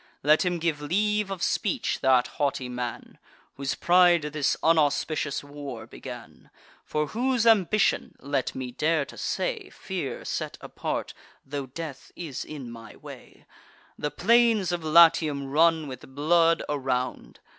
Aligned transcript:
Let 0.23 0.43
him 0.43 0.57
give 0.57 0.81
leave 0.81 1.29
of 1.29 1.43
speech, 1.43 1.99
that 1.99 2.25
haughty 2.25 2.67
man, 2.67 3.19
Whose 3.53 3.75
pride 3.75 4.23
this 4.23 4.57
unauspicious 4.63 5.43
war 5.43 5.85
began; 5.85 6.49
For 6.83 7.09
whose 7.09 7.45
ambition 7.45 8.15
(let 8.19 8.55
me 8.55 8.71
dare 8.71 9.05
to 9.05 9.15
say, 9.15 9.69
Fear 9.69 10.25
set 10.25 10.57
apart, 10.59 11.13
tho' 11.45 11.67
death 11.67 12.11
is 12.15 12.43
in 12.43 12.71
my 12.71 12.95
way) 12.95 13.45
The 13.95 14.09
plains 14.09 14.71
of 14.71 14.83
Latium 14.83 15.45
run 15.51 15.87
with 15.87 16.15
blood 16.15 16.63
around. 16.67 17.39